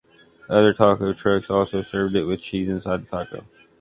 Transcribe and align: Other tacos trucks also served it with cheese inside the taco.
Other 0.49 0.73
tacos 0.73 1.15
trucks 1.17 1.51
also 1.51 1.83
served 1.83 2.15
it 2.15 2.23
with 2.23 2.41
cheese 2.41 2.67
inside 2.69 3.03
the 3.05 3.07
taco. 3.07 3.45